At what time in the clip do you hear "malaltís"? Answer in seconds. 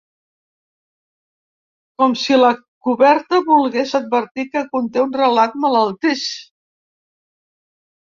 5.69-6.29